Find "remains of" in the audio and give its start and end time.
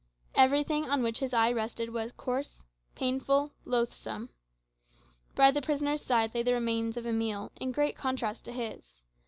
6.53-7.05